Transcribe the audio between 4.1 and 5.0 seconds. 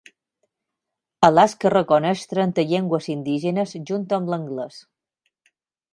amb l'anglès.